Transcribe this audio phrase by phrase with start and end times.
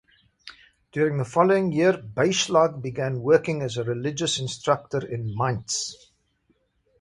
[0.93, 5.95] During the following year, Beyschlag began working as a religious instructor in Mainz.